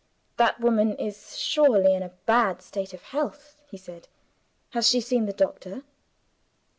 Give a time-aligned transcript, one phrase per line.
[0.37, 4.07] "That woman is surely in a bad state of health," he said.
[4.71, 5.83] "Has she seen the doctor?"